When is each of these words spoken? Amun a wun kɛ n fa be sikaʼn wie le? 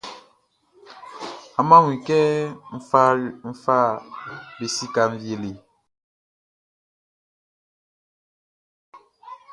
Amun 1.59 1.75
a 1.77 1.83
wun 1.83 1.99
kɛ 2.07 2.19
n 3.49 3.53
fa 3.63 3.75
be 4.57 4.65
sikaʼn 4.75 5.11
wie 5.21 5.35
le? 5.41 5.51